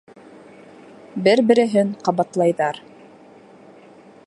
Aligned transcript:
Бер- 1.27 1.43
береһен 1.51 1.91
ҡабатлайҙар. 2.07 2.83